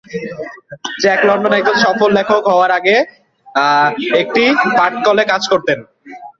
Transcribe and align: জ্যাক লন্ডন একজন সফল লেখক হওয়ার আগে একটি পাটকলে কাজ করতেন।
জ্যাক 1.01 1.21
লন্ডন 1.27 1.53
একজন 1.55 1.77
সফল 1.85 2.09
লেখক 2.17 2.43
হওয়ার 2.51 2.71
আগে 2.79 2.95
একটি 4.21 4.43
পাটকলে 4.77 5.23
কাজ 5.31 5.43
করতেন। 5.51 5.79